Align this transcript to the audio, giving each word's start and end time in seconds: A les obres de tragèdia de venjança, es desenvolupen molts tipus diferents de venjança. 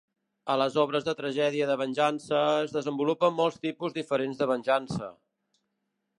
A 0.51 0.53
les 0.59 0.77
obres 0.83 1.03
de 1.09 1.13
tragèdia 1.19 1.67
de 1.71 1.75
venjança, 1.81 2.39
es 2.63 2.73
desenvolupen 2.79 3.37
molts 3.43 3.61
tipus 3.67 3.95
diferents 4.01 4.43
de 4.43 4.49
venjança. 4.55 5.13